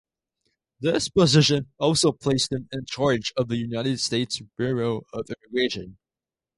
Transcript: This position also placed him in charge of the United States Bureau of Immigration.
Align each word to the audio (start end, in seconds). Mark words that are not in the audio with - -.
This 0.79 1.09
position 1.09 1.67
also 1.77 2.11
placed 2.11 2.51
him 2.53 2.67
in 2.71 2.85
charge 2.85 3.31
of 3.37 3.49
the 3.49 3.57
United 3.57 3.99
States 3.99 4.41
Bureau 4.57 5.03
of 5.13 5.25
Immigration. 5.29 5.99